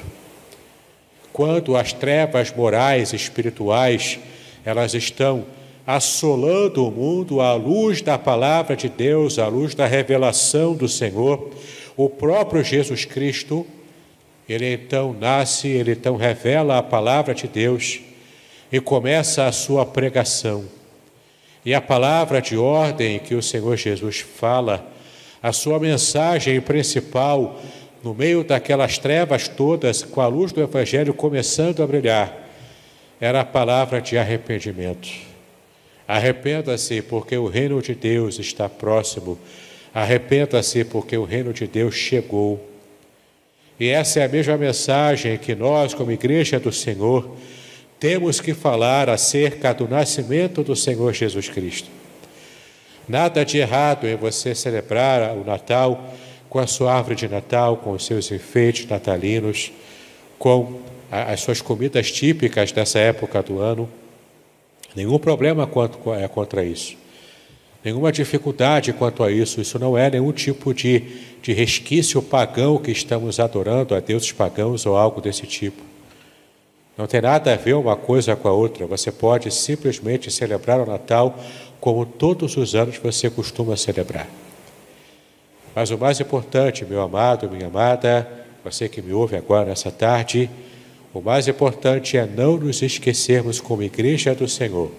Quando 1.32 1.78
as 1.78 1.94
trevas 1.94 2.52
morais 2.54 3.14
espirituais 3.14 4.20
elas 4.68 4.94
estão 4.94 5.46
assolando 5.86 6.86
o 6.86 6.92
mundo 6.92 7.40
à 7.40 7.54
luz 7.54 8.02
da 8.02 8.18
palavra 8.18 8.76
de 8.76 8.90
Deus, 8.90 9.40
à 9.40 9.48
luz 9.48 9.74
da 9.74 9.86
revelação 9.88 10.76
do 10.76 10.90
Senhor, 10.90 11.52
o 11.96 12.10
próprio 12.10 12.62
Jesus 12.62 13.06
Cristo, 13.06 13.66
ele 14.48 14.74
então 14.74 15.16
nasce, 15.18 15.70
ele 15.70 15.94
então 15.94 16.18
revela 16.18 16.78
a 16.78 16.84
palavra 16.84 17.34
de 17.34 17.48
Deus 17.48 18.02
e 18.70 18.82
começa 18.82 19.46
a 19.46 19.54
sua 19.54 19.86
pregação. 19.86 20.66
E 21.64 21.74
a 21.74 21.80
palavra 21.80 22.42
de 22.42 22.58
ordem 22.58 23.20
que 23.20 23.36
o 23.36 23.42
Senhor 23.42 23.78
Jesus 23.78 24.20
fala, 24.20 24.86
a 25.42 25.54
sua 25.54 25.80
mensagem 25.80 26.60
principal, 26.60 27.58
no 28.04 28.14
meio 28.14 28.44
daquelas 28.44 28.98
trevas 28.98 29.48
todas, 29.48 30.04
com 30.04 30.20
a 30.20 30.28
luz 30.28 30.52
do 30.52 30.62
Evangelho 30.62 31.14
começando 31.14 31.82
a 31.82 31.88
brilhar, 31.88 32.47
era 33.20 33.42
a 33.42 33.46
palavra 33.46 34.00
de 34.00 34.18
arrependimento. 34.18 35.10
Arrependa-se, 36.08 37.02
porque 37.02 37.38
o 37.38 37.48
reino 37.48 37.82
de 37.82 37.94
Deus 37.94 38.40
está 38.40 38.70
próximo. 38.70 39.38
Arrependa-se, 39.94 40.86
porque 40.86 41.18
o 41.18 41.26
reino 41.26 41.52
de 41.52 41.68
Deus 41.68 41.96
chegou. 41.96 42.66
E 43.80 43.90
essa 43.90 44.22
é 44.22 44.26
a 44.26 44.30
mesma 44.30 44.58
mensagem 44.58 45.38
que 45.38 45.54
nós, 45.54 45.94
como 45.94 46.12
Igreja 46.12 46.60
do 46.60 46.72
Senhor, 46.72 47.36
temos 48.00 48.40
que 48.40 48.54
falar 48.54 49.10
acerca 49.10 49.74
do 49.74 49.88
nascimento 49.88 50.64
do 50.64 50.76
Senhor 50.76 51.14
Jesus 51.14 51.50
Cristo. 51.50 51.90
Nada 53.08 53.44
de 53.44 53.58
errado 53.58 54.08
em 54.08 54.16
você 54.16 54.54
celebrar 54.54 55.36
o 55.36 55.44
Natal 55.44 56.14
com 56.50 56.60
a 56.60 56.68
sua 56.68 56.94
árvore 56.94 57.16
de 57.16 57.28
Natal, 57.28 57.78
com 57.78 57.92
os 57.92 58.06
seus 58.06 58.32
enfeites 58.32 58.88
natalinos, 58.88 59.72
com 60.38 60.80
as 61.12 61.42
suas 61.42 61.62
comidas 61.62 62.12
típicas 62.12 62.72
dessa 62.72 63.00
época 63.00 63.42
do 63.42 63.60
ano. 63.60 63.90
Nenhum 64.96 65.18
problema 65.18 65.66
quanto, 65.68 66.14
é, 66.14 66.28
contra 66.28 66.64
isso. 66.64 66.96
Nenhuma 67.84 68.12
dificuldade 68.12 68.92
quanto 68.94 69.24
a 69.24 69.32
isso. 69.32 69.62
Isso 69.62 69.80
não 69.80 69.98
é 69.98 70.10
nenhum 70.10 70.32
tipo 70.32 70.74
de, 70.74 71.04
de 71.42 71.54
resquício 71.54 72.22
pagão 72.22 72.78
que 72.78 72.92
estamos 72.92 73.40
adorando 73.40 73.96
a 73.96 74.00
deuses 74.00 74.32
pagãos 74.32 74.86
ou 74.86 74.98
algo 74.98 75.22
desse 75.22 75.46
tipo. 75.46 75.82
Não 76.98 77.06
tem 77.06 77.22
nada 77.22 77.54
a 77.54 77.56
ver 77.56 77.76
uma 77.76 77.96
coisa 77.96 78.36
com 78.36 78.48
a 78.48 78.52
outra. 78.52 78.88
Você 78.88 79.12
pode 79.12 79.52
simplesmente 79.52 80.32
celebrar 80.32 80.82
o 80.82 80.86
Natal 80.86 81.40
como 81.80 82.06
todos 82.06 82.58
os 82.58 82.74
anos 82.74 82.98
você 82.98 83.30
costuma 83.30 83.78
celebrar. 83.78 84.28
Mas 85.76 85.92
o 85.92 85.98
mais 85.98 86.20
importante, 86.20 86.84
meu 86.84 87.02
amado, 87.02 87.50
minha 87.52 87.68
amada, 87.68 88.28
você 88.64 88.90
que 88.90 89.00
me 89.00 89.14
ouve 89.14 89.36
agora 89.36 89.70
nessa 89.70 89.92
tarde, 89.92 90.50
o 91.14 91.22
mais 91.22 91.48
importante 91.48 92.18
é 92.18 92.26
não 92.26 92.58
nos 92.58 92.82
esquecermos, 92.82 93.60
como 93.60 93.82
Igreja 93.82 94.36
do 94.36 94.48
Senhor, 94.48 94.92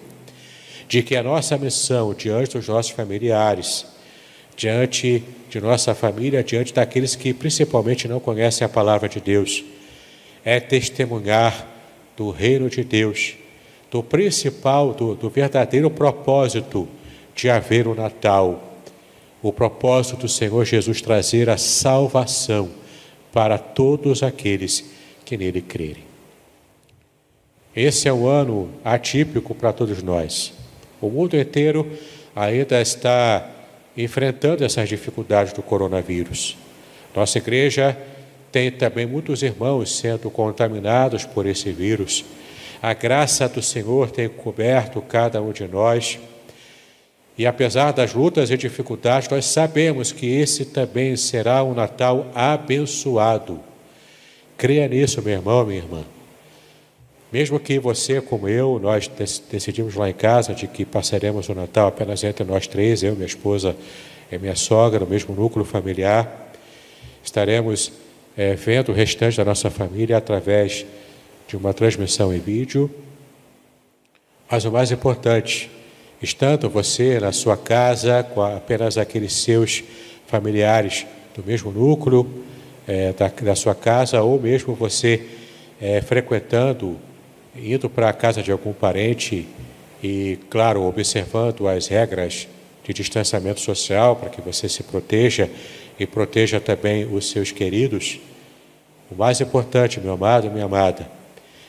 de 0.87 1.03
que 1.03 1.15
a 1.15 1.23
nossa 1.23 1.57
missão 1.57 2.13
diante 2.13 2.57
dos 2.57 2.67
nossos 2.67 2.91
familiares, 2.91 3.85
diante 4.57 5.23
de 5.49 5.61
nossa 5.61 5.93
família, 5.93 6.43
diante 6.43 6.73
daqueles 6.73 7.15
que 7.15 7.33
principalmente 7.33 8.07
não 8.07 8.19
conhecem 8.19 8.65
a 8.65 8.69
palavra 8.69 9.07
de 9.07 9.21
Deus, 9.21 9.63
é 10.43 10.59
testemunhar 10.59 11.67
do 12.17 12.31
reino 12.31 12.69
de 12.69 12.83
Deus, 12.83 13.35
do 13.91 14.03
principal, 14.03 14.93
do, 14.93 15.15
do 15.15 15.29
verdadeiro 15.29 15.89
propósito 15.89 16.87
de 17.35 17.49
haver 17.49 17.87
o 17.87 17.95
Natal. 17.95 18.77
O 19.41 19.53
propósito 19.53 20.17
do 20.17 20.27
Senhor 20.27 20.65
Jesus 20.65 21.01
trazer 21.01 21.49
a 21.49 21.57
salvação 21.57 22.69
para 23.31 23.57
todos 23.57 24.21
aqueles 24.23 24.81
que 24.81 24.98
nele 25.37 25.61
crerem. 25.61 26.03
Esse 27.75 28.07
é 28.07 28.13
um 28.13 28.27
ano 28.27 28.69
atípico 28.83 29.53
para 29.53 29.71
todos 29.71 30.01
nós. 30.01 30.53
O 30.99 31.09
mundo 31.09 31.37
inteiro 31.37 31.89
ainda 32.35 32.81
está 32.81 33.49
enfrentando 33.95 34.63
essas 34.63 34.89
dificuldades 34.89 35.53
do 35.53 35.61
coronavírus. 35.61 36.57
Nossa 37.15 37.37
igreja 37.37 37.97
tem 38.51 38.71
também 38.71 39.05
muitos 39.05 39.43
irmãos 39.43 39.97
sendo 39.97 40.29
contaminados 40.29 41.25
por 41.25 41.45
esse 41.45 41.71
vírus. 41.71 42.25
A 42.81 42.93
graça 42.93 43.47
do 43.47 43.61
Senhor 43.61 44.09
tem 44.09 44.27
coberto 44.27 45.01
cada 45.01 45.41
um 45.41 45.51
de 45.51 45.67
nós 45.67 46.19
e 47.39 47.47
apesar 47.47 47.93
das 47.93 48.13
lutas 48.13 48.51
e 48.51 48.57
dificuldades, 48.57 49.29
nós 49.29 49.45
sabemos 49.45 50.11
que 50.11 50.25
esse 50.25 50.65
também 50.65 51.15
será 51.15 51.63
um 51.63 51.73
Natal 51.73 52.27
abençoado. 52.35 53.61
Creia 54.59 54.89
nisso, 54.89 55.21
meu 55.21 55.35
irmão, 55.35 55.65
minha 55.65 55.77
irmã. 55.77 56.03
Mesmo 57.31 57.57
que 57.61 57.79
você, 57.79 58.19
como 58.19 58.49
eu, 58.49 58.77
nós 58.77 59.09
decidimos 59.49 59.95
lá 59.95 60.09
em 60.09 60.13
casa 60.13 60.53
de 60.53 60.67
que 60.67 60.83
passaremos 60.83 61.47
o 61.47 61.55
Natal 61.55 61.87
apenas 61.87 62.25
entre 62.25 62.43
nós 62.43 62.67
três, 62.67 63.01
eu, 63.01 63.15
minha 63.15 63.25
esposa 63.25 63.73
e 64.29 64.37
minha 64.37 64.57
sogra, 64.57 64.99
no 64.99 65.07
mesmo 65.07 65.33
núcleo 65.33 65.63
familiar, 65.63 66.51
estaremos 67.23 67.93
é, 68.35 68.53
vendo 68.53 68.89
o 68.89 68.93
restante 68.93 69.37
da 69.37 69.45
nossa 69.45 69.69
família 69.69 70.17
através 70.17 70.85
de 71.47 71.55
uma 71.55 71.73
transmissão 71.73 72.33
em 72.33 72.39
vídeo. 72.39 72.91
Mas 74.51 74.65
o 74.65 74.71
mais 74.73 74.91
importante, 74.91 75.71
estando 76.21 76.69
você 76.69 77.17
na 77.17 77.31
sua 77.31 77.55
casa 77.55 78.23
com 78.23 78.41
apenas 78.41 78.97
aqueles 78.97 79.31
seus 79.31 79.85
familiares 80.27 81.05
do 81.33 81.41
mesmo 81.45 81.71
núcleo 81.71 82.48
é, 82.89 83.13
da, 83.13 83.27
da, 83.27 83.55
sua 83.55 83.75
casa, 83.75 84.19
ou 84.23 84.41
mesmo 84.41 84.73
você 84.73 85.21
é, 85.79 86.01
frequentando, 86.01 86.97
indo 87.55 87.87
para 87.87 88.09
a 88.09 88.13
casa 88.13 88.41
de 88.41 88.51
algum 88.51 88.73
parente 88.73 89.47
e, 90.01 90.39
claro, 90.49 90.81
observando 90.81 91.67
as 91.67 91.87
regras 91.87 92.47
de 92.83 92.91
distanciamento 92.91 93.61
social 93.61 94.15
para 94.15 94.29
que 94.29 94.41
você 94.41 94.67
se 94.67 94.81
proteja 94.81 95.47
e 95.99 96.07
proteja 96.07 96.59
também 96.59 97.05
os 97.05 97.29
seus 97.29 97.51
queridos. 97.51 98.19
O 99.11 99.15
mais 99.15 99.39
importante, 99.39 99.99
meu 99.99 100.13
amado, 100.13 100.49
minha 100.49 100.65
amada, 100.65 101.07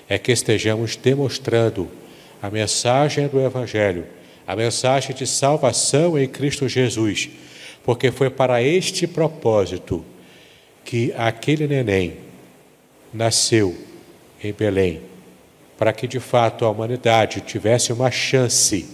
é 0.09 0.19
que 0.19 0.33
estejamos 0.33 0.97
demonstrando 0.97 1.87
a 2.41 2.49
mensagem 2.49 3.29
do 3.29 3.39
Evangelho 3.39 4.07
a 4.51 4.57
mensagem 4.57 5.15
de 5.15 5.29
salvação 5.29 6.19
em 6.19 6.27
Cristo 6.27 6.69
Jesus, 6.69 7.31
porque 7.85 8.11
foi 8.11 8.29
para 8.29 8.61
este 8.61 9.07
propósito 9.07 10.05
que 10.91 11.15
aquele 11.17 11.69
neném 11.69 12.17
nasceu 13.15 13.79
em 14.43 14.53
Belém, 14.53 15.01
para 15.79 15.93
que 15.93 16.09
de 16.09 16.19
fato 16.19 16.65
a 16.65 16.69
humanidade 16.69 17.43
tivesse 17.43 17.93
uma 17.93 18.11
chance 18.11 18.89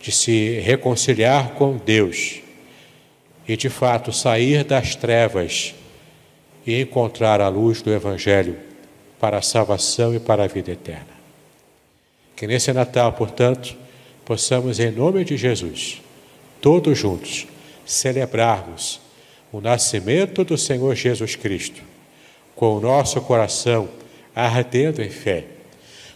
de 0.00 0.12
se 0.12 0.60
reconciliar 0.60 1.54
com 1.54 1.78
Deus 1.78 2.42
e 3.48 3.56
de 3.56 3.68
fato 3.68 4.12
sair 4.12 4.62
das 4.62 4.94
trevas 4.94 5.74
e 6.64 6.80
encontrar 6.80 7.40
a 7.40 7.48
luz 7.48 7.82
do 7.82 7.92
Evangelho 7.92 8.56
para 9.18 9.38
a 9.38 9.42
salvação 9.42 10.14
e 10.14 10.20
para 10.20 10.44
a 10.44 10.46
vida 10.46 10.70
eterna. 10.70 11.16
Que 12.36 12.46
nesse 12.46 12.72
Natal, 12.72 13.12
portanto, 13.14 13.76
possamos, 14.24 14.78
em 14.78 14.92
nome 14.92 15.24
de 15.24 15.36
Jesus, 15.36 16.00
todos 16.60 16.96
juntos, 16.96 17.48
celebrarmos 17.84 19.04
o 19.52 19.60
nascimento 19.60 20.44
do 20.44 20.56
Senhor 20.56 20.94
Jesus 20.94 21.36
Cristo, 21.36 21.82
com 22.54 22.76
o 22.76 22.80
nosso 22.80 23.20
coração 23.20 23.88
ardendo 24.34 25.02
em 25.02 25.08
fé, 25.08 25.44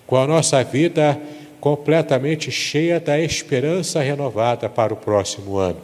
com 0.06 0.16
a 0.16 0.26
nossa 0.26 0.62
vida 0.64 1.20
completamente 1.60 2.50
cheia 2.50 2.98
da 2.98 3.20
esperança 3.20 4.00
renovada 4.00 4.68
para 4.68 4.92
o 4.92 4.96
próximo 4.96 5.56
ano. 5.56 5.80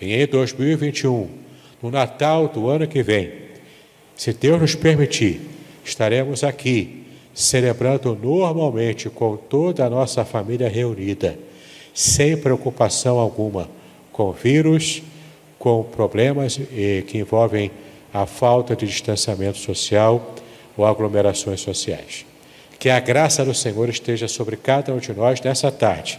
E 0.00 0.14
em 0.14 0.26
2021, 0.26 1.28
no 1.82 1.90
Natal 1.90 2.48
do 2.48 2.68
ano 2.68 2.86
que 2.86 3.02
vem, 3.02 3.32
se 4.16 4.32
Deus 4.32 4.60
nos 4.60 4.74
permitir, 4.74 5.40
estaremos 5.84 6.44
aqui 6.44 7.04
celebrando 7.34 8.18
normalmente 8.20 9.08
com 9.08 9.36
toda 9.36 9.84
a 9.84 9.90
nossa 9.90 10.24
família 10.24 10.68
reunida 10.68 11.38
sem 11.94 12.36
preocupação 12.36 13.18
alguma 13.18 13.68
com 14.12 14.32
vírus, 14.32 15.02
com 15.60 15.82
problemas 15.82 16.58
que 17.06 17.18
envolvem 17.18 17.70
a 18.14 18.24
falta 18.24 18.74
de 18.74 18.86
distanciamento 18.86 19.58
social 19.58 20.34
ou 20.74 20.86
aglomerações 20.86 21.60
sociais. 21.60 22.24
Que 22.78 22.88
a 22.88 22.98
graça 22.98 23.44
do 23.44 23.52
Senhor 23.52 23.90
esteja 23.90 24.26
sobre 24.26 24.56
cada 24.56 24.90
um 24.94 24.96
de 24.96 25.12
nós 25.12 25.38
nessa 25.42 25.70
tarde 25.70 26.18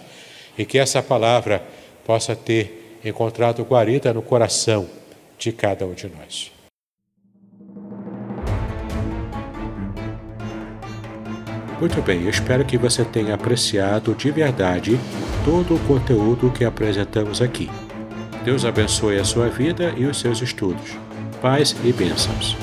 e 0.56 0.64
que 0.64 0.78
essa 0.78 1.02
palavra 1.02 1.64
possa 2.06 2.36
ter 2.36 3.00
encontrado 3.04 3.64
guarida 3.64 4.14
no 4.14 4.22
coração 4.22 4.88
de 5.40 5.52
cada 5.52 5.88
um 5.88 5.94
de 5.94 6.08
nós. 6.08 6.52
Muito 11.80 12.00
bem, 12.04 12.26
eu 12.26 12.30
espero 12.30 12.64
que 12.64 12.78
você 12.78 13.04
tenha 13.04 13.34
apreciado 13.34 14.14
de 14.14 14.30
verdade 14.30 15.00
todo 15.44 15.74
o 15.74 15.80
conteúdo 15.88 16.52
que 16.52 16.64
apresentamos 16.64 17.42
aqui. 17.42 17.68
Deus 18.44 18.66
abençoe 18.66 19.20
a 19.20 19.24
sua 19.24 19.50
vida 19.50 19.94
e 19.96 20.06
os 20.06 20.20
seus 20.20 20.42
estudos. 20.42 20.98
Paz 21.42 21.76
e 21.84 21.94
bênçãos. 21.94 22.58